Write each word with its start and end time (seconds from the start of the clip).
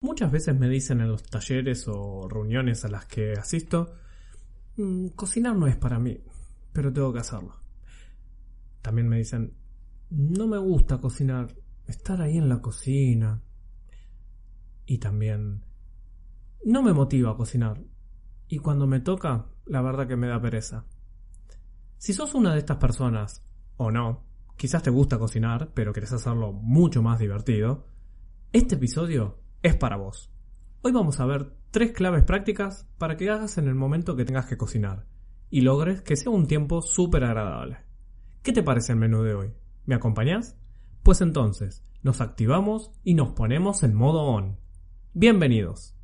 Muchas 0.00 0.30
veces 0.30 0.56
me 0.56 0.68
dicen 0.68 1.00
en 1.00 1.08
los 1.08 1.24
talleres 1.24 1.88
o 1.88 2.28
reuniones 2.28 2.84
a 2.84 2.88
las 2.88 3.06
que 3.06 3.32
asisto, 3.32 3.94
"Mm, 4.76 5.08
cocinar 5.08 5.56
no 5.56 5.66
es 5.66 5.76
para 5.76 5.98
mí, 5.98 6.20
pero 6.72 6.92
tengo 6.92 7.12
que 7.12 7.18
hacerlo. 7.18 7.56
También 8.80 9.08
me 9.08 9.18
dicen, 9.18 9.54
no 10.10 10.46
me 10.46 10.58
gusta 10.58 10.98
cocinar, 10.98 11.52
estar 11.88 12.22
ahí 12.22 12.38
en 12.38 12.48
la 12.48 12.62
cocina. 12.62 13.42
Y 14.86 14.98
también, 14.98 15.64
no 16.64 16.82
me 16.82 16.92
motiva 16.92 17.32
a 17.32 17.36
cocinar. 17.36 17.82
Y 18.46 18.58
cuando 18.58 18.86
me 18.86 19.00
toca, 19.00 19.46
la 19.66 19.82
verdad 19.82 20.06
que 20.06 20.16
me 20.16 20.28
da 20.28 20.40
pereza. 20.40 20.86
Si 21.96 22.12
sos 22.12 22.34
una 22.36 22.52
de 22.52 22.60
estas 22.60 22.76
personas, 22.76 23.44
o 23.76 23.90
no, 23.90 24.24
quizás 24.56 24.82
te 24.84 24.90
gusta 24.90 25.18
cocinar, 25.18 25.72
pero 25.74 25.92
querés 25.92 26.12
hacerlo 26.12 26.52
mucho 26.52 27.02
más 27.02 27.18
divertido, 27.18 27.84
este 28.52 28.76
episodio 28.76 29.47
es 29.62 29.76
para 29.76 29.96
vos. 29.96 30.30
Hoy 30.82 30.92
vamos 30.92 31.18
a 31.20 31.26
ver 31.26 31.52
tres 31.70 31.92
claves 31.92 32.24
prácticas 32.24 32.86
para 32.98 33.16
que 33.16 33.30
hagas 33.30 33.58
en 33.58 33.66
el 33.66 33.74
momento 33.74 34.16
que 34.16 34.24
tengas 34.24 34.46
que 34.46 34.56
cocinar 34.56 35.06
y 35.50 35.62
logres 35.62 36.02
que 36.02 36.16
sea 36.16 36.30
un 36.30 36.46
tiempo 36.46 36.82
súper 36.82 37.24
agradable. 37.24 37.78
¿Qué 38.42 38.52
te 38.52 38.62
parece 38.62 38.92
el 38.92 38.98
menú 38.98 39.22
de 39.22 39.34
hoy? 39.34 39.54
¿Me 39.84 39.94
acompañás? 39.94 40.56
Pues 41.02 41.20
entonces, 41.20 41.82
nos 42.02 42.20
activamos 42.20 42.92
y 43.02 43.14
nos 43.14 43.30
ponemos 43.30 43.82
en 43.82 43.94
modo 43.94 44.22
on. 44.22 44.58
Bienvenidos. 45.14 45.94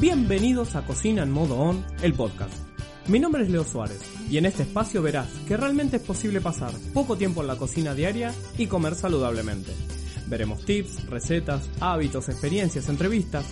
Bienvenidos 0.00 0.76
a 0.76 0.84
Cocina 0.84 1.22
en 1.22 1.30
modo 1.30 1.56
on, 1.56 1.84
el 2.02 2.12
podcast. 2.12 2.52
Mi 3.08 3.18
nombre 3.18 3.42
es 3.42 3.50
Leo 3.50 3.64
Suárez 3.64 4.02
y 4.30 4.36
en 4.38 4.46
este 4.46 4.64
espacio 4.64 5.02
verás 5.02 5.28
que 5.46 5.56
realmente 5.56 5.96
es 5.96 6.02
posible 6.02 6.40
pasar 6.40 6.72
poco 6.92 7.16
tiempo 7.16 7.40
en 7.40 7.46
la 7.46 7.56
cocina 7.56 7.94
diaria 7.94 8.34
y 8.58 8.66
comer 8.66 8.94
saludablemente. 8.94 9.72
Veremos 10.26 10.64
tips, 10.64 11.06
recetas, 11.06 11.68
hábitos, 11.80 12.28
experiencias, 12.28 12.88
entrevistas, 12.88 13.46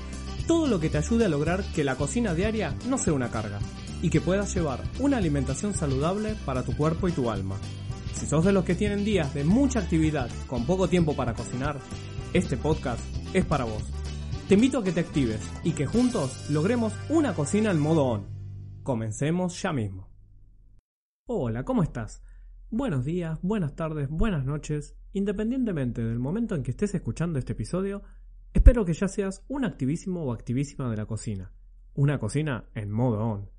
todo 0.47 0.67
lo 0.67 0.80
que 0.80 0.91
te 0.91 0.99
ayude 0.99 1.27
a 1.27 1.29
lograr 1.29 1.63
que 1.75 1.85
la 1.85 1.97
cocina 1.97 2.35
diaria 2.35 2.74
no 2.88 2.99
sea 2.99 3.13
una 3.13 3.30
carga 3.30 3.59
y 4.02 4.10
que 4.10 4.21
puedas 4.21 4.55
llevar 4.55 4.83
una 4.99 5.19
alimentación 5.19 5.74
saludable 5.74 6.35
para 6.45 6.65
tu 6.65 6.77
cuerpo 6.77 7.09
y 7.09 7.13
tu 7.13 7.30
alma. 7.30 7.57
Si 8.15 8.27
sos 8.27 8.45
de 8.45 8.52
los 8.52 8.65
que 8.65 8.74
tienen 8.74 9.05
días 9.05 9.33
de 9.35 9.45
mucha 9.45 9.80
actividad 9.80 10.30
con 10.46 10.66
poco 10.66 10.88
tiempo 10.88 11.15
para 11.15 11.35
cocinar, 11.35 11.79
este 12.33 12.57
podcast 12.57 13.02
es 13.35 13.45
para 13.45 13.65
vos. 13.65 13.83
Te 14.49 14.55
invito 14.55 14.79
a 14.79 14.85
que 14.85 14.93
te 14.93 15.01
actives 15.01 15.41
y 15.65 15.73
que 15.73 15.87
juntos 15.87 16.51
logremos 16.51 16.93
una 17.09 17.35
cocina 17.35 17.71
en 17.71 17.80
modo 17.80 18.05
on. 18.05 18.27
Comencemos 18.83 19.61
ya 19.63 19.73
mismo. 19.73 20.11
Hola, 21.27 21.65
¿cómo 21.65 21.83
estás? 21.83 22.23
Buenos 22.71 23.05
días, 23.05 23.39
buenas 23.43 23.77
tardes, 23.77 24.09
buenas 24.09 24.45
noches. 24.45 24.96
Independientemente 25.15 26.02
del 26.02 26.18
momento 26.18 26.55
en 26.55 26.63
que 26.63 26.71
estés 26.71 26.95
escuchando 26.95 27.38
este 27.38 27.52
episodio, 27.52 28.02
espero 28.55 28.85
que 28.85 28.95
ya 28.95 29.09
seas 29.09 29.45
un 29.46 29.66
activísimo 29.66 30.24
o 30.24 30.32
activísima 30.32 30.91
de 30.91 30.96
la 30.96 31.05
cocina. 31.05 31.52
Una 31.95 32.18
cocina 32.18 32.65
en 32.74 32.91
modo 32.91 33.21
on. 33.21 33.51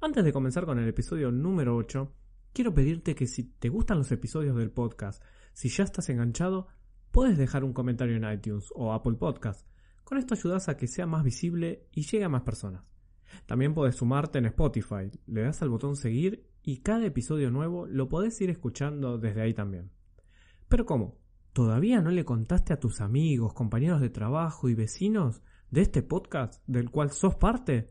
Antes 0.00 0.24
de 0.24 0.32
comenzar 0.32 0.64
con 0.64 0.78
el 0.78 0.88
episodio 0.88 1.30
número 1.30 1.76
8, 1.76 2.10
quiero 2.54 2.72
pedirte 2.72 3.14
que 3.14 3.26
si 3.26 3.44
te 3.44 3.68
gustan 3.68 3.98
los 3.98 4.10
episodios 4.12 4.56
del 4.56 4.70
podcast, 4.70 5.22
si 5.52 5.68
ya 5.68 5.84
estás 5.84 6.08
enganchado, 6.08 6.68
puedes 7.10 7.36
dejar 7.36 7.64
un 7.64 7.74
comentario 7.74 8.16
en 8.16 8.32
iTunes 8.32 8.70
o 8.74 8.94
Apple 8.94 9.16
Podcast. 9.16 9.68
Con 10.04 10.16
esto 10.16 10.34
ayudas 10.34 10.70
a 10.70 10.78
que 10.78 10.86
sea 10.86 11.06
más 11.06 11.22
visible 11.22 11.86
y 11.92 12.04
llegue 12.04 12.24
a 12.24 12.30
más 12.30 12.42
personas. 12.42 12.94
También 13.44 13.74
puedes 13.74 13.96
sumarte 13.96 14.38
en 14.38 14.46
Spotify, 14.46 15.10
le 15.26 15.42
das 15.42 15.60
al 15.60 15.68
botón 15.68 15.96
seguir 15.96 16.48
y 16.62 16.78
cada 16.78 17.04
episodio 17.04 17.50
nuevo 17.50 17.86
lo 17.86 18.08
podés 18.08 18.40
ir 18.40 18.48
escuchando 18.48 19.18
desde 19.18 19.42
ahí 19.42 19.52
también. 19.52 19.90
Pero 20.68 20.84
¿cómo? 20.84 21.16
¿Todavía 21.54 22.02
no 22.02 22.10
le 22.10 22.26
contaste 22.26 22.74
a 22.74 22.78
tus 22.78 23.00
amigos, 23.00 23.54
compañeros 23.54 24.02
de 24.02 24.10
trabajo 24.10 24.68
y 24.68 24.74
vecinos 24.74 25.42
de 25.70 25.80
este 25.80 26.02
podcast 26.02 26.62
del 26.66 26.90
cual 26.90 27.10
sos 27.10 27.36
parte? 27.36 27.86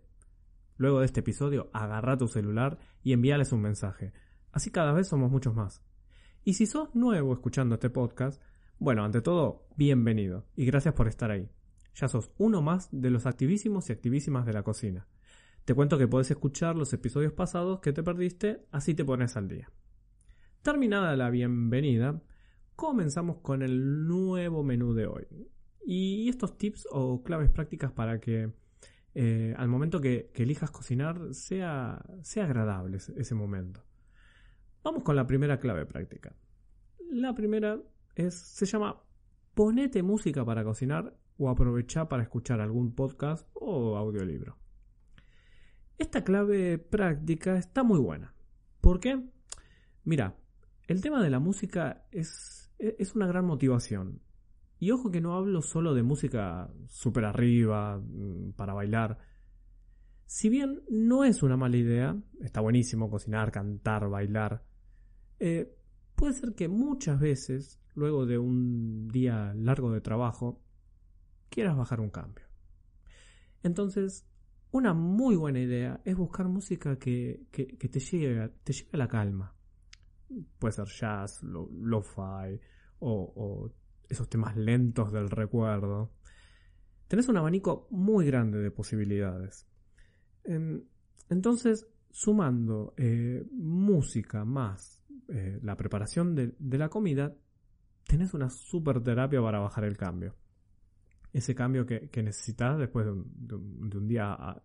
Luego 0.78 1.00
de 1.00 1.08
este 1.08 1.22
episodio, 1.22 1.72
agarra 1.74 2.18
tu 2.18 2.28
celular 2.28 2.78
y 3.02 3.14
envíales 3.14 3.52
un 3.52 3.62
mensaje. 3.62 4.14
Así 4.52 4.70
cada 4.70 4.94
vez 4.94 5.08
somos 5.08 5.32
muchos 5.32 5.56
más. 5.56 5.84
Y 6.44 6.54
si 6.54 6.68
sos 6.68 6.94
nuevo 6.94 7.34
escuchando 7.34 7.76
este 7.76 7.90
podcast, 7.90 8.42
bueno, 8.78 9.04
ante 9.04 9.22
todo, 9.22 9.68
bienvenido 9.76 10.46
y 10.56 10.66
gracias 10.66 10.94
por 10.94 11.08
estar 11.08 11.32
ahí. 11.32 11.50
Ya 11.96 12.08
sos 12.08 12.32
uno 12.38 12.62
más 12.62 12.90
de 12.92 13.10
los 13.10 13.26
activísimos 13.26 13.90
y 13.90 13.94
activísimas 13.94 14.46
de 14.46 14.54
la 14.54 14.62
cocina. 14.62 15.08
Te 15.66 15.74
cuento 15.74 15.98
que 15.98 16.08
podés 16.08 16.30
escuchar 16.30 16.76
los 16.76 16.94
episodios 16.94 17.34
pasados 17.34 17.80
que 17.80 17.92
te 17.92 18.04
perdiste, 18.04 18.68
así 18.72 18.94
te 18.94 19.04
pones 19.04 19.36
al 19.36 19.48
día. 19.48 19.72
Terminada 20.62 21.16
la 21.16 21.32
bienvenida, 21.32 22.22
comenzamos 22.78 23.40
con 23.40 23.64
el 23.64 24.08
nuevo 24.08 24.64
menú 24.64 24.94
de 24.94 25.08
hoy. 25.08 25.28
Y 25.84 26.30
estos 26.30 26.58
tips 26.58 26.88
o 26.92 27.24
claves 27.24 27.50
prácticas 27.50 27.92
para 27.92 28.20
que 28.20 28.54
eh, 29.16 29.56
al 29.58 29.68
momento 29.68 30.00
que, 30.00 30.32
elijas 30.36 30.70
cocinar 30.70 31.34
sea, 31.34 32.06
sea 32.22 32.46
agradable 32.46 32.98
ese 32.98 33.36
momento. 33.36 33.84
Vamos 34.84 35.04
con 35.04 35.16
la 35.16 35.26
primera 35.26 35.60
clave 35.60 35.88
práctica. 35.88 36.36
La 37.10 37.34
primera 37.34 37.80
es, 38.16 38.36
se 38.36 38.68
llama 38.68 39.02
ponete 39.56 40.04
música 40.04 40.46
para 40.46 40.64
cocinar 40.64 41.18
o 41.40 41.50
aprovecha 41.50 42.08
para 42.08 42.22
escuchar 42.22 42.62
algún 42.62 42.94
podcast 42.94 43.50
o 43.54 43.98
audiolibro. 43.98 44.56
Esta 45.98 46.24
clave 46.24 46.78
práctica 46.78 47.58
está 47.58 47.82
muy 47.82 48.00
buena. 48.00 48.36
¿Por 48.82 49.00
qué? 49.00 49.20
Mira, 50.04 50.38
el 50.88 51.02
tema 51.02 51.24
de 51.24 51.32
la 51.32 51.40
música 51.40 52.06
es, 52.12 52.67
es 52.80 53.16
una 53.16 53.28
gran 53.28 53.46
motivación. 53.46 54.22
Y 54.80 54.92
ojo 54.92 55.10
que 55.10 55.22
no 55.22 55.36
hablo 55.36 55.62
solo 55.62 55.94
de 55.94 56.04
música 56.04 56.72
súper 56.88 57.26
arriba, 57.26 57.98
mm, 57.98 58.54
para 58.54 58.74
bailar. 58.74 59.18
Si 60.26 60.50
bien 60.50 60.84
no 60.90 61.24
es 61.24 61.42
una 61.42 61.58
mala 61.58 61.78
idea, 61.78 62.16
está 62.42 62.62
buenísimo 62.62 63.10
cocinar, 63.10 63.52
cantar, 63.52 64.10
bailar, 64.10 64.64
eh, 65.40 65.74
puede 66.16 66.34
ser 66.34 66.54
que 66.54 66.68
muchas 66.68 67.20
veces, 67.20 67.80
luego 67.96 68.26
de 68.26 68.38
un 68.38 69.08
día 69.08 69.54
largo 69.56 69.92
de 69.92 70.02
trabajo, 70.02 70.62
quieras 71.50 71.78
bajar 71.78 72.00
un 72.00 72.10
cambio. 72.10 72.46
Entonces, 73.64 74.28
una 74.72 74.94
muy 74.94 75.36
buena 75.36 75.60
idea 75.60 76.02
es 76.06 76.16
buscar 76.16 76.48
música 76.48 77.00
que, 77.00 77.48
que, 77.52 77.78
que 77.78 77.90
te, 77.90 78.00
lleve, 78.00 78.50
te 78.64 78.74
lleve 78.74 78.90
a 78.94 78.98
la 78.98 79.08
calma. 79.08 79.57
Puede 80.60 80.72
ser 80.74 80.88
jazz, 80.88 81.42
lo-fi 81.44 82.60
o, 83.00 83.72
esos 84.10 84.30
temas 84.30 84.56
lentos 84.56 85.12
del 85.12 85.30
recuerdo. 85.30 86.12
Tenés 87.08 87.28
un 87.30 87.38
abanico 87.38 87.88
muy 87.92 88.26
grande 88.26 88.60
de 88.60 88.72
posibilidades. 88.72 89.68
Entonces, 91.30 91.88
sumando 92.10 92.94
eh, 92.98 93.46
música 93.52 94.46
más 94.46 95.02
eh, 95.30 95.60
la 95.62 95.76
preparación 95.76 96.36
de, 96.36 96.78
la 96.78 96.90
comida, 96.90 97.36
tenés 98.06 98.34
una 98.34 98.50
super 98.50 99.02
terapia 99.02 99.42
para 99.42 99.60
bajar 99.60 99.84
el 99.84 99.98
cambio. 99.98 100.36
Ese 101.34 101.54
cambio 101.54 101.86
que, 101.86 102.10
necesitas 102.24 102.80
después 102.80 103.06
de 103.06 103.12
un, 103.56 104.08
día 104.08 104.34
a, 104.34 104.64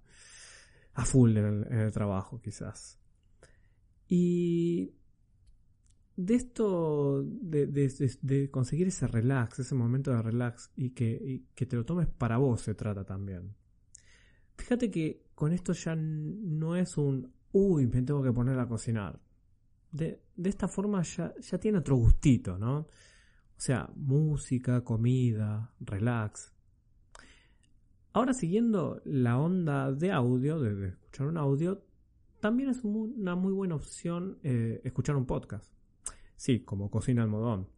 a 0.94 1.05
full 1.05 1.37
en 1.37 1.44
el, 1.44 1.67
en 1.67 1.79
el, 1.81 1.93
trabajo, 1.93 2.41
quizás. 2.41 2.99
Y 4.09 4.94
de 6.17 6.34
esto, 6.34 7.23
de, 7.25 7.67
de, 7.67 8.50
conseguir 8.50 8.89
ese 8.89 9.06
relax, 9.06 9.61
ese 9.61 9.75
momento 9.75 10.11
de 10.11 10.23
relax 10.23 10.71
y 10.77 10.91
que, 10.91 11.45
que 11.55 11.67
te 11.67 11.77
lo 11.77 11.84
tomes 11.84 12.09
para 12.09 12.37
vos 12.37 12.61
se 12.61 12.75
trata 12.75 13.05
también. 13.05 13.55
Fíjate 14.56 14.91
que 14.91 15.25
con 15.34 15.53
esto 15.53 15.73
ya 15.73 15.97
no 15.97 16.77
es 16.77 16.97
un, 16.99 17.33
uy, 17.53 17.87
me 17.87 18.03
tengo 18.03 18.23
que 18.23 18.33
poner 18.33 18.59
a 18.59 18.69
cocinar. 18.69 19.21
De, 19.91 20.23
de 20.37 20.49
esta 20.49 20.69
forma 20.69 21.03
ya, 21.03 21.34
ya 21.39 21.59
tiene 21.59 21.78
otro 21.78 21.97
gustito, 21.97 22.59
¿no? 22.59 22.79
O 22.79 23.65
sea, 23.65 23.91
música, 23.94 24.83
comida, 24.83 25.73
relax. 25.81 26.53
Ahora 28.12 28.35
siguiendo 28.35 29.00
la 29.05 29.38
onda 29.38 29.93
de 29.93 30.12
audio, 30.12 30.61
de, 30.61 30.88
escuchar 30.88 31.29
un 31.29 31.38
audio, 31.38 31.82
también 32.41 32.69
es 32.69 32.85
una 32.85 33.37
muy 33.37 33.53
buena 33.53 33.75
opción 33.75 34.38
eh, 34.43 34.81
escuchar 34.85 35.17
un 35.17 35.26
podcast. 35.26 35.73
Sí, 36.43 36.59
como 36.65 36.91
cocina 36.91 37.23
almodón. 37.23 37.69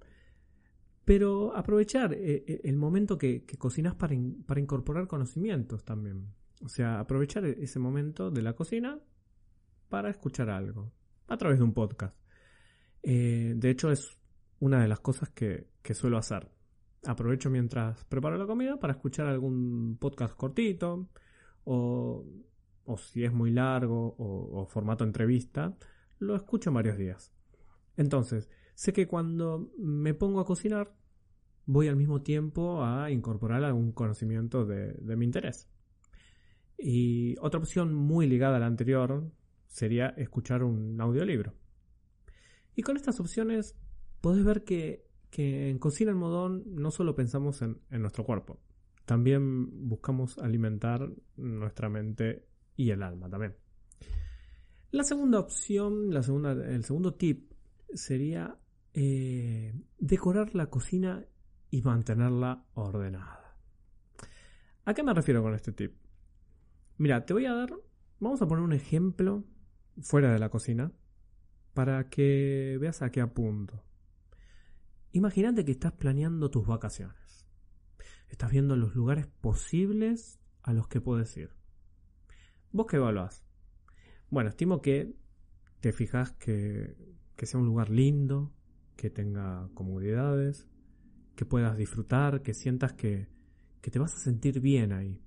Pero 1.05 1.55
aprovechar 1.55 2.15
eh, 2.15 2.63
el 2.65 2.77
momento 2.77 3.19
que, 3.19 3.45
cocinas 3.59 3.95
para, 3.95 4.15
in, 4.15 4.43
para 4.45 4.59
incorporar 4.59 5.07
conocimientos 5.07 5.85
también. 5.85 6.33
O 6.63 6.71
sea, 6.71 6.99
aprovechar 6.99 7.45
ese 7.45 7.79
momento 7.79 8.31
de 8.31 8.41
la 8.41 8.55
cocina 8.55 8.99
para 9.91 10.09
escuchar 10.09 10.49
algo 10.49 10.91
a 11.29 11.37
través 11.37 11.59
de 11.59 11.65
un 11.65 11.75
podcast. 11.75 12.17
Eh, 13.03 13.53
de 13.55 13.69
hecho, 13.69 13.91
es 13.91 14.17
una 14.61 14.81
de 14.81 14.89
las 14.89 15.01
cosas 15.01 15.29
que, 15.29 15.69
suelo 15.93 16.17
hacer. 16.17 16.49
Aprovecho 17.05 17.51
mientras 17.51 18.03
preparo 18.07 18.39
la 18.39 18.47
comida 18.47 18.81
para 18.81 18.95
escuchar 18.95 19.27
algún 19.27 19.99
podcast 20.01 20.35
cortito 20.37 21.11
o, 21.65 22.25
o 22.87 22.97
si 22.97 23.25
es 23.25 23.33
muy 23.35 23.51
largo 23.51 24.17
o, 24.17 24.63
o 24.63 24.67
formato 24.69 25.05
entrevista, 25.05 25.77
lo 26.19 26.35
escucho 26.35 26.71
en 26.71 26.75
varios 26.77 26.97
días. 26.97 27.35
Entonces, 27.97 28.49
sé 28.75 28.93
que 28.93 29.07
cuando 29.07 29.71
me 29.79 30.15
pongo 30.15 30.41
a 30.41 30.47
cocinar, 30.47 30.95
voy 31.67 31.89
al 31.89 31.97
mismo 31.97 32.23
tiempo 32.23 32.85
a 32.85 33.11
incorporar 33.11 33.65
algún 33.65 33.93
conocimiento 33.93 34.67
de, 34.67 35.17
mi 35.17 35.25
interés. 35.25 35.69
Y 36.77 37.37
otra 37.41 37.61
opción 37.61 37.95
muy 37.95 38.27
ligada 38.27 38.57
a 38.57 38.61
la 38.61 38.67
anterior 38.67 39.31
sería 39.69 40.09
escuchar 40.09 40.63
un 40.63 41.01
audiolibro. 41.01 41.55
Y 42.75 42.83
con 42.83 42.97
estas 42.97 43.21
opciones 43.21 43.77
podés 44.21 44.45
ver 44.45 44.65
que, 44.65 45.07
en 45.37 45.79
Cocina 45.79 46.11
en 46.11 46.17
Modón 46.17 46.65
no 46.67 46.91
solo 46.91 47.15
pensamos 47.15 47.63
en, 47.63 47.81
nuestro 47.91 48.25
cuerpo, 48.25 48.61
también 49.05 49.89
buscamos 49.89 50.39
alimentar 50.39 51.11
nuestra 51.37 51.89
mente 51.89 52.47
y 52.77 52.91
el 52.91 53.03
alma 53.03 53.29
también. 53.29 53.57
La 54.91 55.03
segunda 55.03 55.41
opción, 55.41 56.13
la 56.13 56.23
segunda, 56.23 56.53
el 56.53 56.85
segundo 56.85 57.15
tip 57.15 57.54
sería 57.95 58.59
eh, 58.93 59.75
decorar 59.99 60.55
la 60.55 60.67
cocina 60.67 61.25
y 61.71 61.83
mantenerla 61.83 62.65
ordenada. 62.75 63.59
¿A 64.85 64.95
qué 64.95 65.03
me 65.03 65.15
refiero 65.15 65.43
con 65.43 65.55
este 65.55 65.73
tip? 65.73 65.95
Mira, 66.99 67.25
te 67.25 67.33
voy 67.33 67.47
a 67.47 67.55
dar, 67.55 67.75
vamos 68.21 68.41
a 68.43 68.47
poner 68.47 68.65
un 68.65 68.73
ejemplo 68.73 69.45
fuera 70.01 70.33
de 70.33 70.39
la 70.39 70.51
cocina 70.51 70.93
para 71.73 72.09
que 72.09 72.79
veas 72.81 73.03
a 73.03 73.11
qué 73.11 73.21
apunto. 73.21 73.83
Imagínate 75.13 75.65
que 75.65 75.73
estás 75.73 75.93
planeando 75.93 76.51
tus 76.51 76.67
vacaciones. 76.67 77.47
Estás 78.29 78.51
viendo 78.51 78.77
los 78.77 78.95
lugares 78.95 79.27
posibles 79.27 80.39
a 80.63 80.73
los 80.73 80.89
que 80.89 81.01
puedes 81.01 81.37
ir. 81.37 81.51
¿Vos 82.73 82.87
qué 82.87 82.97
evaluás? 82.97 83.45
Bueno, 84.31 84.51
estimo 84.51 84.83
que 84.83 85.15
te 85.81 85.93
fijas 85.93 86.33
que, 86.33 86.97
que 87.37 87.47
sea 87.47 87.61
un 87.61 87.67
lugar 87.67 87.91
lindo, 87.91 88.53
que 88.97 89.11
tenga 89.11 89.69
comodidades, 89.75 90.69
que 91.37 91.45
puedas 91.45 91.77
disfrutar, 91.77 92.43
que 92.43 92.55
sientas 92.55 92.93
que, 92.93 93.29
que 93.81 93.91
te 93.91 93.99
vas 93.99 94.15
a 94.15 94.19
sentir 94.19 94.61
bien 94.61 94.93
ahí. 94.93 95.21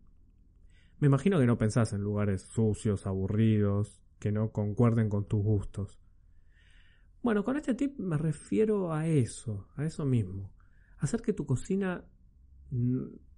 Me 1.00 1.08
imagino 1.08 1.40
que 1.40 1.46
no 1.46 1.58
pensás 1.58 1.94
en 1.94 2.02
lugares 2.02 2.42
sucios, 2.42 3.06
aburridos, 3.06 4.02
que 4.20 4.32
no 4.32 4.52
concuerden 4.52 5.10
con 5.10 5.28
tus 5.28 5.44
gustos. 5.44 6.00
Bueno, 7.22 7.44
con 7.44 7.58
este 7.58 7.74
tip 7.74 8.00
me 8.00 8.18
refiero 8.18 8.94
a 8.94 9.08
eso, 9.08 9.68
a 9.76 9.86
eso 9.86 10.06
mismo. 10.06 10.54
Hacer 11.00 11.22
que 11.22 11.34
tu 11.34 11.46
cocina, 11.46 12.06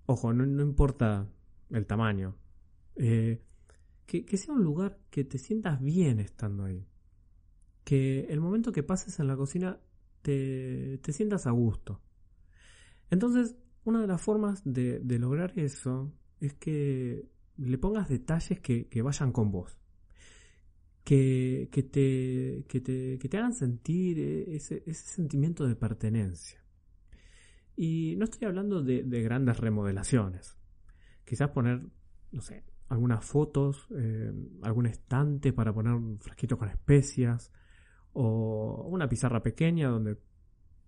ojo, 0.05 0.33
no, 0.33 0.61
importa 0.61 1.27
el 1.69 1.85
tamaño, 1.85 2.37
eh, 2.95 3.43
que, 4.05 4.37
sea 4.37 4.53
un 4.53 4.63
lugar 4.63 4.99
que 5.09 5.23
te 5.23 5.37
sientas 5.37 5.81
bien 5.81 6.19
estando 6.19 6.65
ahí. 6.65 6.87
Que 7.83 8.27
el 8.29 8.39
momento 8.39 8.71
que 8.71 8.83
pases 8.83 9.19
en 9.19 9.27
la 9.27 9.35
cocina 9.35 9.79
te, 10.21 10.99
te 10.99 11.13
sientas 11.13 11.47
a 11.47 11.51
gusto. 11.51 12.01
Entonces, 13.09 13.55
una 13.83 14.01
de 14.01 14.07
las 14.07 14.21
formas 14.21 14.61
de, 14.65 15.01
lograr 15.19 15.53
eso 15.57 16.13
es 16.39 16.53
que 16.53 17.27
le 17.57 17.77
pongas 17.77 18.09
detalles 18.09 18.59
que, 18.59 19.01
vayan 19.01 19.31
con 19.31 19.51
vos. 19.51 19.77
Que, 21.03 21.67
te, 21.71 22.65
te, 22.79 23.37
hagan 23.37 23.53
sentir 23.53 24.19
ese, 24.19 24.83
sentimiento 24.93 25.67
de 25.67 25.75
pertenencia. 25.75 26.63
Y 27.75 28.15
no 28.17 28.25
estoy 28.25 28.47
hablando 28.47 28.83
de, 28.83 29.03
grandes 29.23 29.57
remodelaciones. 29.57 30.57
Quizás 31.25 31.49
poner, 31.49 31.81
no 32.31 32.41
sé, 32.41 32.63
algunas 32.89 33.23
fotos, 33.23 33.87
eh, 33.95 34.31
algún 34.63 34.87
estante 34.87 35.53
para 35.53 35.73
poner 35.73 35.93
un 35.93 36.19
frasquito 36.19 36.57
con 36.57 36.69
especias, 36.69 37.51
o 38.13 38.87
una 38.89 39.07
pizarra 39.07 39.41
pequeña 39.41 39.89
donde 39.89 40.17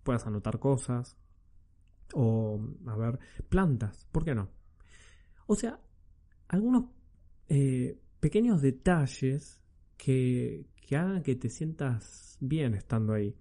puedas 0.03 0.25
anotar 0.25 0.59
cosas, 0.59 1.17
o, 2.13 2.59
a 2.87 2.95
ver, 2.95 3.19
plantas, 3.49 4.07
¿por 4.11 4.25
qué 4.25 4.35
no? 4.35 4.49
O 5.47 5.55
sea, 5.55 5.79
algunos 6.47 6.85
eh, 7.47 7.99
pequeños 8.19 8.61
detalles 8.61 9.61
que, 9.97 10.67
que 10.75 10.97
hagan 10.97 11.23
que 11.23 11.35
te 11.35 11.49
sientas 11.49 12.37
bien 12.39 12.73
estando 12.73 13.13
ahí 13.13 13.35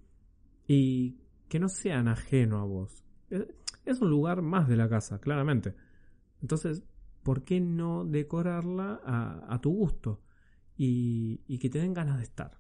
y 0.67 1.19
que 1.49 1.59
no 1.59 1.69
sean 1.69 2.09
ajeno 2.09 2.59
a 2.59 2.65
vos. 2.65 3.05
Es 3.85 4.01
un 4.01 4.11
lugar 4.11 4.43
más 4.43 4.69
de 4.69 4.77
la 4.77 4.89
casa, 4.89 5.21
claramente. 5.21 5.75
Entonces, 6.43 6.85
¿por 7.23 7.45
qué 7.45 7.61
no 7.61 8.05
decorarla 8.05 9.01
a, 9.05 9.55
a 9.55 9.61
tu 9.61 9.71
gusto 9.71 10.23
y, 10.77 11.41
y, 11.47 11.59
que 11.59 11.69
te 11.69 11.81
den 11.81 11.93
ganas 11.93 12.19
de 12.19 12.25
estar? 12.25 12.60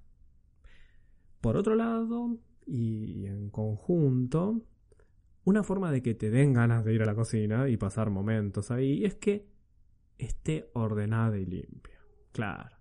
Por 1.40 1.56
otro 1.56 1.74
lado, 1.74 2.38
y 2.66 3.26
en 3.26 3.50
conjunto, 3.50 4.62
una 5.44 5.62
forma 5.62 5.90
de 5.90 6.02
que 6.02 6.14
te 6.14 6.30
den 6.30 6.52
ganas 6.52 6.84
de 6.84 6.94
ir 6.94 7.02
a 7.02 7.06
la 7.06 7.14
cocina 7.14 7.68
y 7.68 7.76
pasar 7.76 8.10
momentos 8.10 8.70
ahí 8.70 9.04
es 9.04 9.14
que 9.14 9.48
esté 10.18 10.70
ordenada 10.74 11.38
y 11.38 11.46
limpia. 11.46 11.98
Claro. 12.32 12.76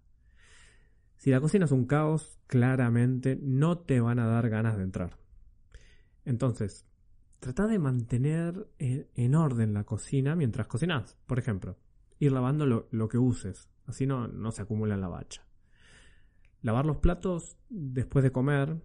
Si 1.15 1.31
la 1.31 1.41
cocina 1.41 1.65
es 1.65 1.71
un 1.71 1.85
caos, 1.85 2.39
claramente 2.47 3.37
no 3.41 3.79
te 3.79 3.99
van 3.99 4.19
a 4.19 4.27
dar 4.27 4.49
ganas 4.49 4.77
de 4.77 4.83
entrar. 4.83 5.17
Entonces, 6.25 6.85
trata 7.39 7.67
de 7.67 7.79
mantener 7.79 8.69
en 8.77 9.35
orden 9.35 9.73
la 9.73 9.83
cocina 9.85 10.35
mientras 10.35 10.67
cocinas. 10.67 11.17
Por 11.25 11.39
ejemplo, 11.39 11.77
ir 12.19 12.31
lavando 12.31 12.65
lo, 12.65 13.09
que 13.09 13.17
uses, 13.17 13.69
así 13.85 14.05
no, 14.05 14.27
no 14.27 14.51
se 14.51 14.61
acumula 14.61 14.95
en 14.95 15.01
la 15.01 15.07
bacha. 15.07 15.48
Lavar 16.61 16.85
los 16.85 16.97
platos 16.97 17.57
después 17.69 18.23
de 18.23 18.31
comer 18.31 18.77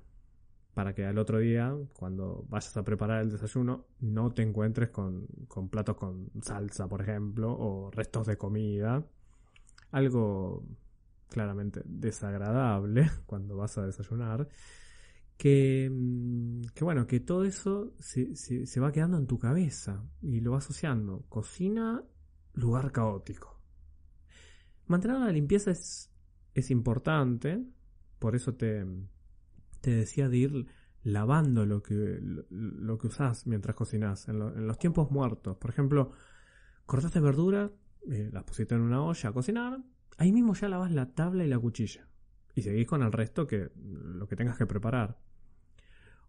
para 0.75 0.93
que 0.93 1.07
al 1.07 1.19
otro 1.19 1.39
día, 1.39 1.75
cuando 1.93 2.45
vayas 2.49 2.77
a 2.77 2.85
preparar 2.85 3.23
el 3.23 3.31
desayuno, 3.31 3.87
no 4.01 4.33
te 4.33 4.43
encuentres 4.43 4.91
con, 4.91 5.29
platos 5.71 5.97
con 5.97 6.31
salsa, 6.43 6.89
por 6.89 7.01
ejemplo, 7.01 7.57
o 7.57 7.91
restos 7.93 8.27
de 8.27 8.37
comida. 8.37 9.07
Algo 9.93 10.65
claramente 11.29 11.81
desagradable 11.85 13.09
cuando 13.27 13.57
vas 13.57 13.79
a 13.79 13.87
desayunar. 13.87 14.49
Que, 15.37 15.91
mm, 15.93 16.63
que 16.75 16.85
bueno, 16.85 17.07
que 17.07 17.21
todo 17.21 17.45
eso 17.45 17.95
se, 17.99 18.35
se, 18.37 18.81
va 18.81 18.93
quedando 18.93 19.17
en 19.17 19.27
tu 19.27 19.39
cabeza 19.39 20.05
y 20.23 20.41
lo 20.41 20.53
vas 20.53 20.65
asociando. 20.65 21.25
Cocina, 21.29 22.03
lugar 22.53 22.91
caótico. 22.91 23.61
Mantener 24.87 25.19
la 25.19 25.31
limpieza 25.31 25.71
es, 25.71 26.11
es 26.55 26.71
importante, 26.71 27.65
por 28.19 28.37
eso 28.37 28.55
te, 28.55 28.87
te 29.81 29.91
decía 29.91 30.29
de 30.29 30.37
ir 30.37 30.67
lavando 31.03 31.67
lo 31.67 31.83
que, 31.83 32.19
lo, 32.49 32.99
que 32.99 33.09
usás 33.09 33.47
mientras 33.47 33.77
cocinas 33.77 34.29
en, 34.29 34.39
los 34.39 34.79
tiempos 34.79 35.11
muertos. 35.11 35.57
Por 35.57 35.71
ejemplo, 35.71 36.13
cortaste 36.87 37.21
verdura, 37.21 37.71
eh, 38.11 38.31
las 38.33 38.45
pusiste 38.45 38.75
en 38.75 38.81
una 38.81 39.03
olla 39.03 39.29
a 39.29 39.33
cocinar, 39.33 39.83
ahí 40.17 40.33
mismo 40.33 40.55
ya 40.55 40.69
lavas 40.69 40.93
la 40.93 41.13
tabla 41.13 41.45
y 41.45 41.49
la 41.49 41.59
cuchilla. 41.59 42.09
Y 42.55 42.63
seguís 42.63 42.87
con 42.87 43.03
el 43.03 43.13
resto 43.13 43.47
que 43.47 43.71
lo 43.77 44.27
que 44.27 44.37
tengas 44.37 44.57
que 44.57 44.67
preparar. 44.67 45.19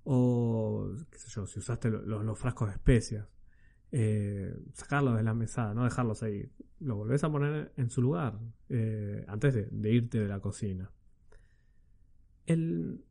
O, 0.04 0.92
qué 1.10 1.18
sé 1.18 1.30
yo, 1.30 1.48
si 1.48 1.60
usaste 1.60 1.90
los 1.90 2.38
frascos 2.38 2.68
de 2.68 2.74
especias, 2.74 3.28
eh, 3.92 4.54
sacarlos 4.74 5.16
de 5.18 5.24
la 5.24 5.34
mesada, 5.34 5.74
no 5.74 5.84
dejarlos 5.84 6.24
ahí. 6.24 6.50
Lo 6.80 6.98
volvés 6.98 7.24
a 7.24 7.32
poner 7.32 7.72
en 7.78 7.90
su 7.90 8.02
lugar 8.02 8.40
eh, 8.70 9.24
antes 9.28 9.72
de 9.72 9.92
irte 9.94 10.20
de 10.20 10.28
la 10.28 10.40
cocina. 10.40 10.92
El, 12.46 13.04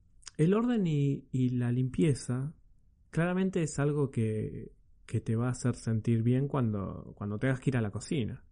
orden 0.55 0.87
y, 0.87 1.49
la 1.51 1.73
limpieza 1.73 2.55
claramente 3.11 3.63
es 3.63 3.79
algo 3.79 4.11
que, 4.11 4.73
te 5.07 5.37
va 5.37 5.49
a 5.49 5.53
hacer 5.53 5.77
sentir 5.77 6.23
bien 6.23 6.49
cuando, 6.49 7.15
cuando 7.17 7.39
tengas 7.39 7.61
que 7.61 7.71
ir 7.71 7.77
a 7.77 7.81
la 7.81 7.91
cocina. 7.91 8.45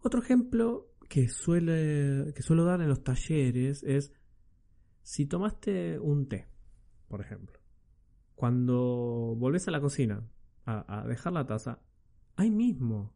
Otro 0.00 0.20
ejemplo 0.20 0.92
que, 1.08 1.28
suele, 1.28 2.32
que 2.34 2.42
suelo 2.42 2.64
dar 2.64 2.80
en 2.82 2.88
los 2.88 3.02
talleres 3.02 3.82
es 3.82 4.12
si 5.02 5.26
tomaste 5.26 5.98
un 5.98 6.28
té, 6.28 6.46
por 7.08 7.20
ejemplo. 7.20 7.58
Cuando 8.34 9.34
volvés 9.36 9.66
a 9.66 9.70
la 9.70 9.80
cocina 9.80 10.22
a, 10.68 11.04
dejar 11.06 11.32
la 11.32 11.46
taza, 11.46 11.80
ahí 12.36 12.50
mismo 12.50 13.14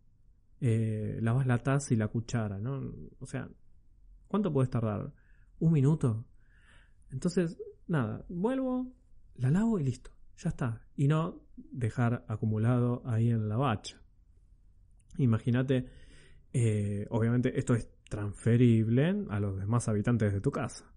eh, 0.60 1.18
lavas 1.20 1.46
la 1.46 1.58
taza 1.58 1.92
y 1.92 1.96
la 1.96 2.08
cuchara, 2.08 2.58
¿no? 2.58 2.80
O 3.18 3.26
sea, 3.26 3.48
¿cuánto 4.28 4.52
puedes 4.52 4.70
tardar? 4.70 5.12
¿Un 5.58 5.72
minuto? 5.72 6.24
Entonces, 7.10 7.58
nada, 7.86 8.24
vuelvo, 8.28 8.92
la 9.34 9.50
lavo 9.50 9.78
y 9.78 9.84
listo, 9.84 10.10
ya 10.36 10.48
está. 10.48 10.86
Y 10.96 11.08
no 11.08 11.42
dejar 11.56 12.24
acumulado 12.28 13.02
ahí 13.04 13.30
en 13.30 13.48
la 13.48 13.56
bacha. 13.56 14.00
Imagínate, 15.18 15.86
eh, 16.52 17.06
obviamente 17.10 17.58
esto 17.58 17.74
es 17.74 17.88
transferible 18.08 19.26
a 19.28 19.40
los 19.40 19.58
demás 19.58 19.88
habitantes 19.88 20.32
de 20.32 20.40
tu 20.40 20.50
casa. 20.50 20.90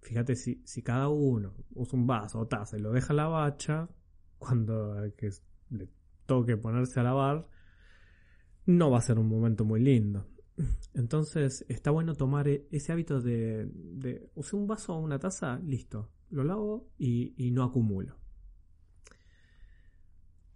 Fíjate 0.00 0.36
si, 0.36 0.62
si 0.64 0.82
cada 0.82 1.08
uno 1.08 1.54
usa 1.74 1.98
un 1.98 2.06
vaso 2.06 2.38
o 2.38 2.46
taza 2.46 2.78
y 2.78 2.80
lo 2.80 2.92
deja 2.92 3.12
en 3.12 3.16
la 3.16 3.26
bacha, 3.26 3.88
cuando 4.44 4.94
que 5.16 5.30
le 5.70 5.88
toque 6.26 6.56
ponerse 6.56 7.00
a 7.00 7.04
lavar, 7.04 7.46
no 8.66 8.90
va 8.90 8.98
a 8.98 9.02
ser 9.02 9.18
un 9.18 9.28
momento 9.28 9.64
muy 9.64 9.80
lindo. 9.80 10.26
Entonces 10.94 11.64
está 11.68 11.90
bueno 11.90 12.14
tomar 12.14 12.48
e-, 12.48 12.66
ese 12.70 12.92
hábito 12.92 13.20
de, 13.20 13.68
de 13.72 14.30
un 14.52 14.66
vaso 14.66 14.94
o 14.94 15.00
una 15.00 15.18
taza, 15.18 15.58
listo, 15.58 16.10
lo 16.30 16.44
lavo 16.44 16.90
y, 16.98 17.50
no 17.52 17.64
acumulo. 17.64 18.16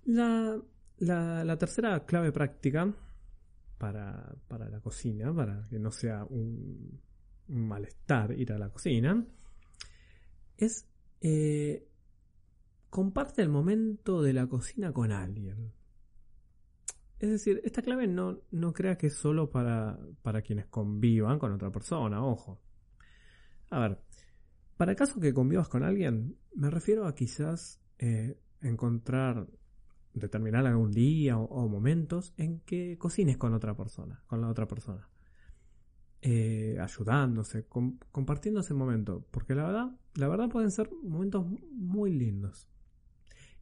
La, 0.04 0.60
tercera 1.58 2.04
clave 2.04 2.32
práctica 2.32 2.92
para, 3.78 4.34
para, 4.48 4.68
la 4.68 4.80
cocina, 4.80 5.34
para 5.34 5.66
que 5.68 5.78
no 5.78 5.90
sea 5.90 6.24
un, 6.24 7.00
malestar 7.48 8.32
ir 8.32 8.52
a 8.52 8.58
la 8.58 8.70
cocina, 8.70 9.24
es 10.56 10.86
eh, 11.20 11.86
comparte 12.90 13.42
el 13.42 13.48
momento 13.48 14.22
de 14.22 14.32
la 14.32 14.46
cocina 14.46 14.92
con 14.92 15.12
alguien. 15.12 15.72
Es 17.18 17.30
decir, 17.30 17.60
esta 17.64 17.82
clave 17.82 18.06
no, 18.06 18.42
no 18.50 18.72
crea 18.72 18.96
que 18.96 19.08
es 19.08 19.14
solo 19.14 19.50
para, 19.50 19.98
para 20.22 20.42
quienes 20.42 20.66
convivan 20.66 21.38
con 21.38 21.52
otra 21.52 21.70
persona, 21.70 22.24
ojo. 22.24 22.60
A 23.70 23.80
ver, 23.80 24.00
para 24.76 24.92
el 24.92 24.96
caso 24.96 25.18
que 25.18 25.34
convivas 25.34 25.68
con 25.68 25.82
alguien, 25.82 26.36
me 26.54 26.70
refiero 26.70 27.06
a 27.06 27.14
quizás 27.14 27.80
eh, 27.98 28.38
encontrar, 28.60 29.48
determinar 30.14 30.66
algún 30.66 30.92
día 30.92 31.36
o, 31.36 31.68
momentos 31.68 32.32
en 32.36 32.60
que 32.60 32.96
cocines 32.96 33.36
con 33.36 33.52
otra 33.52 33.76
persona, 33.76 34.22
con 34.28 34.40
la 34.40 34.48
otra 34.48 34.68
persona. 34.68 35.08
Eh, 36.22 36.78
ayudándose, 36.80 37.66
compartiendo 37.66 38.60
ese 38.60 38.74
momento. 38.74 39.26
Porque 39.32 39.56
la 39.56 39.64
verdad, 39.64 39.98
la 40.14 40.28
verdad 40.28 40.48
pueden 40.48 40.70
ser 40.70 40.88
momentos 41.02 41.46
muy 41.72 42.12
lindos. 42.12 42.68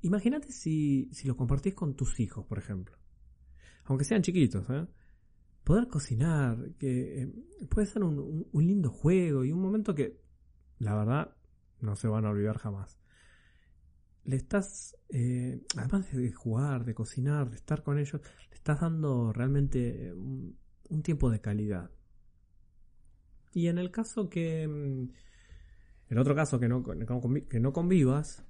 Imagínate 0.02 0.52
si, 0.52 1.08
si 1.12 1.26
lo 1.26 1.36
compartís 1.36 1.74
con 1.74 1.94
tus 1.96 2.20
hijos, 2.20 2.44
por 2.46 2.58
ejemplo 2.58 2.96
aunque 3.86 4.04
sean 4.04 4.22
chiquitos, 4.22 4.68
¿eh? 4.70 4.86
poder 5.64 5.88
cocinar, 5.88 6.74
que 6.78 7.22
eh, 7.22 7.32
puede 7.68 7.86
ser 7.86 8.02
un, 8.04 8.48
lindo 8.52 8.90
juego 8.90 9.44
y 9.44 9.52
un 9.52 9.60
momento 9.60 9.94
que, 9.94 10.20
la 10.78 10.94
verdad, 10.94 11.36
no 11.80 11.96
se 11.96 12.08
van 12.08 12.24
a 12.24 12.30
olvidar 12.30 12.58
jamás. 12.58 12.98
Le 14.24 14.36
estás, 14.36 14.96
eh, 15.08 15.64
además 15.76 16.12
de 16.12 16.32
jugar, 16.32 16.84
de 16.84 16.94
cocinar, 16.94 17.50
de 17.50 17.56
estar 17.56 17.82
con 17.82 17.98
ellos, 17.98 18.20
le 18.48 18.54
estás 18.54 18.80
dando 18.80 19.32
realmente 19.32 20.12
un, 20.12 20.56
tiempo 21.02 21.30
de 21.30 21.40
calidad. 21.40 21.90
Y 23.52 23.68
en 23.68 23.78
el 23.78 23.90
caso 23.90 24.28
que, 24.28 24.66
mm, 24.66 25.10
el 26.08 26.18
otro 26.18 26.34
caso 26.34 26.58
que 26.58 26.68
no, 26.68 26.82
que 26.82 27.60
no 27.60 27.72
convivas, 27.72 28.44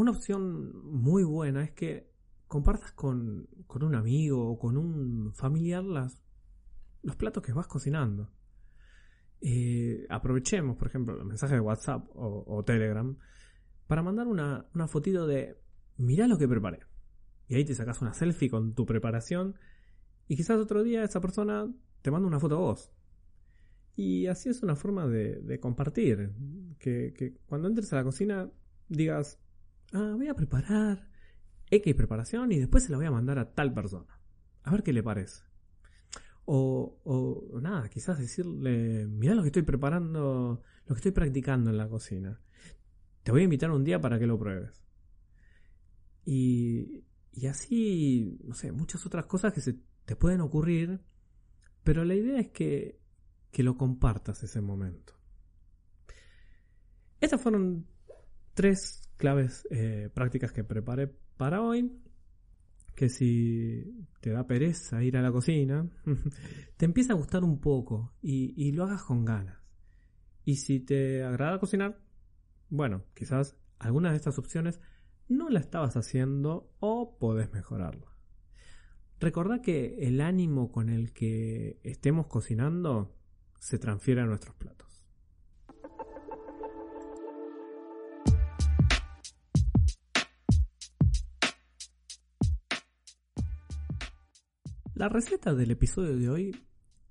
una 0.00 0.12
opción 0.12 0.72
muy 0.84 1.24
buena 1.24 1.62
es 1.62 1.72
que 1.72 2.10
compartas 2.48 2.92
con, 2.92 3.48
un 3.68 3.94
amigo 3.94 4.50
o 4.50 4.58
con 4.58 4.76
un 4.76 5.32
familiar 5.34 5.84
las, 5.84 6.20
los 7.02 7.16
platos 7.16 7.42
que 7.42 7.52
vas 7.52 7.66
cocinando. 7.66 8.32
Eh, 9.40 10.06
aprovechemos, 10.08 10.76
por 10.76 10.88
ejemplo, 10.88 11.14
los 11.14 11.24
mensajes 11.24 11.56
de 11.56 11.60
WhatsApp 11.60 12.04
o, 12.14 12.62
Telegram 12.64 13.16
para 13.86 14.02
mandar 14.02 14.26
una, 14.26 14.66
una 14.74 14.88
fotito 14.88 15.26
de 15.26 15.56
mirá 15.96 16.26
lo 16.26 16.38
que 16.38 16.48
preparé. 16.48 16.80
Y 17.46 17.54
ahí 17.54 17.64
te 17.64 17.74
sacas 17.74 18.00
una 18.00 18.12
selfie 18.12 18.50
con 18.50 18.74
tu 18.74 18.86
preparación 18.86 19.56
y 20.28 20.36
quizás 20.36 20.58
otro 20.58 20.82
día 20.82 21.02
esa 21.02 21.20
persona 21.20 21.68
te 22.02 22.10
manda 22.10 22.26
una 22.26 22.40
foto 22.40 22.56
a 22.56 22.60
vos. 22.60 22.92
Y 23.96 24.28
así 24.28 24.48
es 24.48 24.62
una 24.62 24.76
forma 24.76 25.06
de, 25.06 25.58
compartir. 25.60 26.32
Que, 26.78 27.12
que, 27.12 27.34
cuando 27.46 27.68
entres 27.68 27.92
a 27.92 27.96
la 27.96 28.04
cocina 28.04 28.50
digas, 28.88 29.38
ah, 29.92 30.14
voy 30.16 30.28
a 30.28 30.34
preparar 30.34 31.08
X 31.70 31.94
preparación 31.94 32.52
y 32.52 32.58
después 32.58 32.84
se 32.84 32.90
la 32.90 32.96
voy 32.96 33.06
a 33.06 33.10
mandar 33.10 33.38
a 33.38 33.52
tal 33.52 33.72
persona. 33.72 34.20
A 34.62 34.70
ver 34.70 34.82
qué 34.82 34.92
le 34.92 35.02
parece. 35.02 35.44
O, 36.44 37.00
o 37.04 37.60
nada, 37.60 37.88
quizás 37.88 38.18
decirle, 38.18 39.06
mira 39.06 39.34
lo 39.34 39.42
que 39.42 39.48
estoy 39.48 39.62
preparando, 39.62 40.62
lo 40.86 40.94
que 40.94 40.98
estoy 40.98 41.12
practicando 41.12 41.70
en 41.70 41.76
la 41.76 41.88
cocina. 41.88 42.40
Te 43.22 43.30
voy 43.30 43.42
a 43.42 43.44
invitar 43.44 43.70
un 43.70 43.84
día 43.84 44.00
para 44.00 44.18
que 44.18 44.26
lo 44.26 44.38
pruebes. 44.38 44.82
Y, 46.24 47.04
y 47.32 47.46
así, 47.46 48.38
no 48.44 48.54
sé, 48.54 48.72
muchas 48.72 49.06
otras 49.06 49.26
cosas 49.26 49.52
que 49.52 49.60
se 49.60 49.78
te 50.04 50.16
pueden 50.16 50.40
ocurrir, 50.40 51.00
pero 51.84 52.04
la 52.04 52.14
idea 52.14 52.40
es 52.40 52.48
que, 52.50 53.00
que 53.50 53.62
lo 53.62 53.76
compartas 53.76 54.42
ese 54.42 54.60
momento. 54.60 55.14
Estas 57.20 57.40
fueron 57.40 57.86
tres 58.54 59.09
claves 59.20 59.68
eh, 59.70 60.08
prácticas 60.12 60.50
que 60.50 60.64
preparé 60.64 61.06
para 61.36 61.60
hoy, 61.60 61.92
que 62.96 63.10
si 63.10 64.06
te 64.20 64.30
da 64.30 64.46
pereza 64.46 65.04
ir 65.04 65.18
a 65.18 65.22
la 65.22 65.30
cocina, 65.30 65.86
te 66.78 66.86
empieza 66.86 67.12
a 67.12 67.16
gustar 67.16 67.44
un 67.44 67.60
poco 67.60 68.14
y, 68.22 68.72
lo 68.72 68.84
hagas 68.84 69.02
con 69.02 69.26
ganas. 69.26 69.58
Y 70.44 70.56
si 70.56 70.80
te 70.80 71.22
agrada 71.22 71.60
cocinar, 71.60 72.00
bueno, 72.70 73.04
quizás 73.14 73.56
alguna 73.78 74.10
de 74.10 74.16
estas 74.16 74.38
opciones 74.38 74.80
no 75.28 75.50
la 75.50 75.60
estabas 75.60 75.96
haciendo 75.96 76.72
o 76.80 77.18
podés 77.18 77.52
mejorarla. 77.52 78.16
Recordá 79.20 79.60
que 79.60 79.98
el 80.08 80.22
ánimo 80.22 80.72
con 80.72 80.88
el 80.88 81.12
que 81.12 81.78
estemos 81.84 82.26
cocinando 82.26 83.14
se 83.58 83.78
transfiere 83.78 84.22
a 84.22 84.26
nuestros 84.26 84.54
platos. 84.54 84.89
La 95.00 95.08
receta 95.08 95.54
del 95.54 95.70
episodio 95.70 96.14
de 96.14 96.28
hoy 96.28 96.62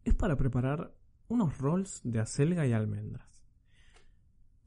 es 0.04 0.14
para 0.14 0.36
preparar 0.36 0.94
unos 1.28 1.58
rolls 1.58 2.02
de 2.04 2.20
acelga 2.20 2.68
y 2.68 2.72
almendras. 2.72 3.42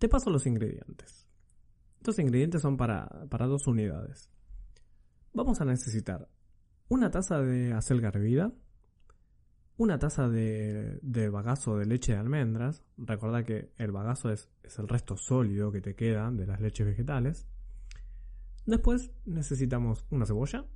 Te 0.00 0.08
paso 0.08 0.28
los 0.28 0.44
ingredientes. 0.44 1.28
Estos 1.98 2.18
ingredientes 2.18 2.62
son 2.62 2.76
para, 2.76 3.08
dos 3.30 3.68
unidades. 3.68 4.28
Vamos 5.32 5.60
a 5.60 5.64
necesitar 5.64 6.28
una 6.88 7.12
taza 7.12 7.40
de 7.40 7.72
acelga 7.72 8.08
hervida, 8.08 8.52
una 9.76 10.00
taza 10.00 10.28
de, 10.28 11.28
bagazo 11.30 11.76
de 11.76 11.86
leche 11.86 12.14
de 12.14 12.18
almendras. 12.18 12.82
Recuerda 12.96 13.44
que 13.44 13.70
el 13.78 13.92
bagazo 13.92 14.32
es, 14.32 14.50
es 14.64 14.80
el 14.80 14.88
resto 14.88 15.16
sólido 15.16 15.70
que 15.70 15.80
te 15.80 15.94
queda 15.94 16.28
de 16.32 16.44
las 16.44 16.60
leches 16.60 16.88
vegetales. 16.88 17.46
Después 18.66 19.12
necesitamos 19.26 20.06
una 20.10 20.26
cebolla, 20.26 20.66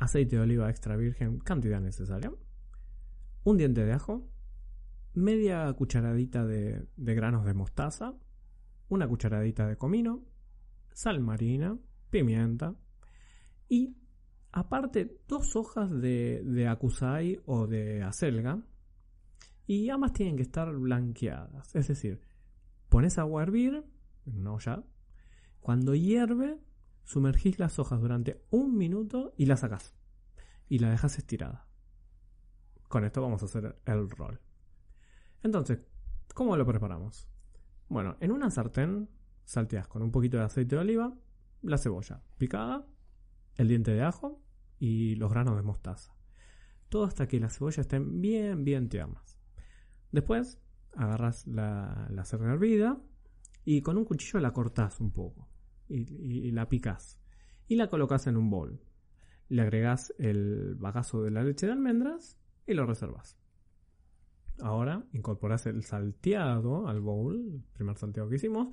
aceite 0.00 0.36
de 0.36 0.42
oliva 0.42 0.70
extra 0.70 0.96
virgen, 0.96 1.38
cantidad 1.40 1.80
necesaria, 1.80 2.32
un 3.44 3.56
diente 3.58 3.84
de 3.84 3.92
ajo, 3.92 4.26
media 5.12 5.70
cucharadita 5.74 6.46
de, 6.46 6.86
granos 6.96 7.44
de 7.44 7.52
mostaza, 7.52 8.14
una 8.88 9.06
cucharadita 9.06 9.66
de 9.68 9.76
comino, 9.76 10.24
sal 10.92 11.20
marina, 11.20 11.78
pimienta 12.08 12.74
y 13.68 13.94
aparte 14.52 15.20
dos 15.28 15.54
hojas 15.54 15.90
de, 15.90 16.42
de 16.44 16.66
acusai 16.66 17.40
o 17.44 17.66
de 17.66 18.02
acelga. 18.02 18.62
Y 19.66 19.90
ambas 19.90 20.14
tienen 20.14 20.36
que 20.36 20.42
estar 20.42 20.74
blanqueadas, 20.74 21.76
es 21.76 21.86
decir, 21.86 22.20
pones 22.88 23.18
agua 23.18 23.42
a 23.42 23.44
hervir 23.44 23.84
una 24.26 24.54
olla, 24.54 24.82
cuando 25.60 25.94
hierve 25.94 26.58
sumergís 27.04 27.58
las 27.58 27.78
hojas 27.78 28.00
durante 28.00 28.44
un 28.50 28.76
minuto 28.76 29.34
y 29.36 29.46
las 29.46 29.60
sacás. 29.60 29.94
Y 30.68 30.78
la 30.78 30.90
dejas 30.90 31.18
estirada. 31.18 31.66
Con 32.88 33.04
esto 33.04 33.22
vamos 33.22 33.42
a 33.42 33.46
hacer 33.46 33.80
el 33.84 34.10
rol. 34.10 34.40
Entonces, 35.42 35.80
¿cómo 36.34 36.56
lo 36.56 36.66
preparamos? 36.66 37.28
Bueno, 37.88 38.16
en 38.20 38.32
una 38.32 38.50
sartén 38.50 39.08
salteas 39.44 39.88
con 39.88 40.02
un 40.02 40.12
poquito 40.12 40.36
de 40.36 40.44
aceite 40.44 40.76
de 40.76 40.80
oliva 40.82 41.14
la 41.62 41.78
cebolla 41.78 42.22
picada, 42.38 42.86
el 43.56 43.68
diente 43.68 43.92
de 43.92 44.02
ajo 44.02 44.40
y 44.78 45.16
los 45.16 45.30
granos 45.30 45.56
de 45.56 45.62
mostaza. 45.62 46.14
Todo 46.88 47.04
hasta 47.04 47.28
que 47.28 47.40
las 47.40 47.56
cebollas 47.56 47.78
estén 47.78 48.20
bien, 48.20 48.64
bien 48.64 48.88
tiernas. 48.88 49.38
Después 50.12 50.60
agarras 50.94 51.46
la, 51.46 52.08
la 52.10 52.24
hervida 52.52 53.00
y 53.64 53.82
con 53.82 53.98
un 53.98 54.04
cuchillo 54.04 54.40
la 54.40 54.52
cortás 54.52 55.00
un 55.00 55.12
poco 55.12 55.48
y, 55.90 56.50
la 56.52 56.68
picas 56.68 57.20
y 57.68 57.76
la 57.76 57.88
colocas 57.88 58.26
en 58.26 58.36
un 58.36 58.50
bol. 58.50 58.80
Le 59.48 59.62
agregas 59.62 60.14
el 60.18 60.76
bagazo 60.76 61.22
de 61.22 61.30
la 61.30 61.42
leche 61.42 61.66
de 61.66 61.72
almendras 61.72 62.38
y 62.66 62.74
lo 62.74 62.86
reservas. 62.86 63.36
Ahora 64.60 65.04
incorporas 65.12 65.66
el 65.66 65.82
salteado 65.82 66.86
al 66.88 67.00
bowl, 67.00 67.54
el 67.54 67.62
primer 67.72 67.96
salteado 67.96 68.28
que 68.28 68.36
hicimos. 68.36 68.68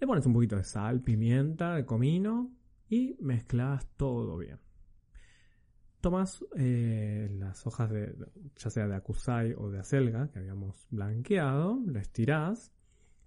Le 0.00 0.06
pones 0.06 0.26
un 0.26 0.32
poquito 0.32 0.56
de 0.56 0.64
sal, 0.64 1.02
pimienta, 1.02 1.84
comino 1.84 2.50
y 2.88 3.16
mezclas 3.20 3.86
todo 3.96 4.38
bien. 4.38 4.58
Tomas 6.00 6.44
eh, 6.56 7.28
las 7.38 7.66
hojas 7.66 7.90
de, 7.90 8.14
ya 8.56 8.70
sea 8.70 8.88
de 8.88 8.96
acusai 8.96 9.54
o 9.56 9.70
de 9.70 9.80
acelga 9.80 10.30
que 10.30 10.38
habíamos 10.38 10.86
blanqueado, 10.90 11.78
lo 11.84 11.98
estirás 11.98 12.72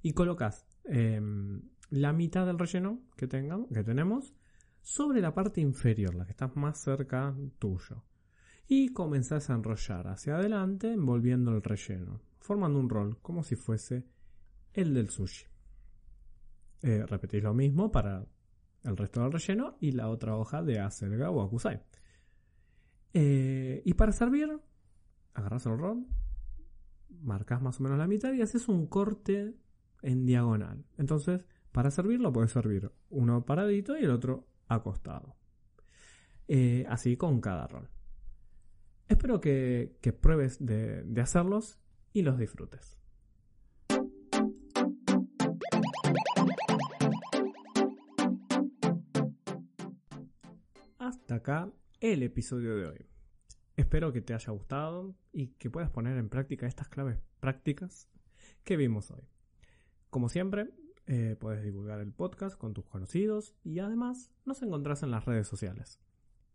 y 0.02 0.14
colocas 0.14 0.66
em, 0.86 1.62
la 1.90 2.14
mitad 2.14 2.46
del 2.46 2.60
relleno 2.60 3.02
que, 3.16 3.28
tengamos, 3.28 3.70
que 3.70 3.84
tenemos 3.84 4.34
sobre 4.82 5.22
la 5.22 5.34
parte 5.34 5.62
inferior, 5.62 6.16
la 6.16 6.26
que 6.26 6.32
está 6.32 6.48
más 6.56 6.82
cerca 6.82 7.36
tuyo. 7.60 8.04
Y 8.68 8.90
comenzás 8.90 9.50
a 9.50 9.56
enrollar 9.56 10.08
hacia 10.08 10.36
adelante 10.36 10.92
envolviendo 10.92 11.52
el 11.52 11.62
relleno, 11.62 12.22
formando 12.40 12.80
un 12.80 12.90
rol 12.90 13.20
como 13.22 13.44
si 13.44 13.56
fuese 13.56 14.06
el 14.74 14.94
del 14.94 15.10
sushi. 15.10 15.46
Eh, 16.82 17.06
repetís 17.06 17.44
lo 17.44 17.54
mismo 17.54 17.92
para 17.92 18.26
el 18.84 18.98
resto 18.98 19.22
del 19.22 19.32
relleno 19.32 19.78
y 19.80 19.92
la 19.92 20.10
otra 20.10 20.36
hoja 20.36 20.62
de 20.62 20.80
acelga 20.80 21.30
o 21.30 21.42
akusai. 21.42 21.82
Eh, 23.14 23.82
y 23.86 23.94
para 23.94 24.12
servir, 24.12 24.60
agarras 25.34 25.66
el 25.66 25.78
rol, 25.78 26.06
marcas 27.22 27.62
más 27.62 27.80
o 27.80 27.84
menos 27.84 27.98
la 27.98 28.08
mitad 28.08 28.34
y 28.34 28.42
haces 28.42 28.68
un 28.68 28.88
corte 28.88 29.56
en 30.02 30.26
diagonal. 30.26 30.86
Entonces, 30.98 31.46
para 31.74 31.92
servirlo 31.92 32.32
puedes 32.32 32.52
servir 32.52 32.92
uno 33.10 33.46
paradito 33.46 33.98
y 33.98 34.04
el 34.04 34.12
otro 34.12 34.48
acostado. 34.68 35.36
Eh, 36.48 36.86
así 36.88 37.18
con 37.18 37.42
cada 37.42 37.68
rol. 37.68 37.90
Espero 39.10 39.42
que, 39.42 39.98
pruebes 40.22 40.64
de 40.66 41.22
hacerlos 41.22 41.80
y 42.14 42.22
los 42.22 42.38
disfrutes. 42.38 43.00
Hasta 51.00 51.36
acá 51.36 51.72
el 52.00 52.24
episodio 52.24 52.78
de 52.78 52.86
hoy. 52.86 53.06
Espero 53.76 54.14
que 54.14 54.22
te 54.22 54.36
haya 54.36 54.52
gustado 54.52 55.16
y 55.32 55.48
que 55.48 55.72
puedas 55.72 55.90
poner 55.90 56.18
en 56.18 56.30
práctica 56.30 56.68
estas 56.68 56.88
claves 56.88 57.18
prácticas 57.40 58.08
que 58.64 58.78
vimos 58.78 59.10
hoy. 59.10 59.24
Como 60.12 60.30
siempre, 60.30 60.70
eh, 61.08 61.36
puedes 61.40 61.64
divulgar 61.64 62.00
el 62.00 62.14
podcast 62.14 62.58
con 62.58 62.74
tus 62.74 62.86
conocidos 62.86 63.56
y 63.64 63.80
además 63.80 64.32
nos 64.46 64.62
encontrás 64.62 65.04
en 65.04 65.12
las 65.12 65.26
redes 65.26 65.48
sociales. 65.48 66.00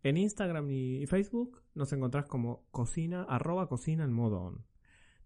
En 0.02 0.16
Instagram 0.16 0.70
y 0.70 1.06
Facebook 1.06 1.62
nos 1.74 1.92
encontrás 1.92 2.26
como 2.26 2.64
cocina, 2.70 3.24
arroba 3.24 3.68
cocina 3.68 4.04
en 4.04 4.12
modo 4.12 4.40
on. 4.40 4.64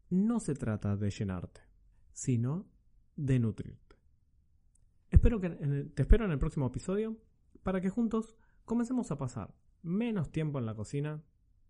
no 0.10 0.40
se 0.40 0.56
trata 0.56 0.96
de 0.96 1.10
llenarte, 1.10 1.62
sino 2.12 2.68
de 3.16 3.40
nutrirte. 3.40 3.96
Espero 5.10 5.40
que 5.40 5.50
te 5.50 6.02
espero 6.02 6.25
en 6.25 6.32
el 6.32 6.40
próximo 6.40 6.68
episodio 6.68 7.18
para 7.64 7.82
que 7.82 7.90
juntos 7.90 8.36
comencemos 8.66 9.12
a 9.12 9.18
pasar 9.18 9.56
menos 9.82 10.32
tiempo 10.32 10.60
en 10.60 10.66
la 10.66 10.75
cocina 10.75 11.24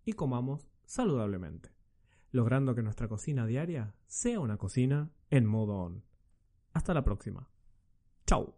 y 0.04 0.14
comamos 0.14 0.68
saludablemente, 0.84 1.70
logrando 2.30 2.74
que 2.74 2.82
nuestra 2.82 3.08
cocina 3.08 3.46
diaria 3.46 3.94
sea 4.06 4.40
una 4.40 4.56
cocina 4.56 5.10
en 5.30 5.46
modo 5.46 5.78
on. 5.78 6.04
Hasta 6.72 6.94
la 6.94 7.04
próxima. 7.04 7.48
Chao. 8.26 8.55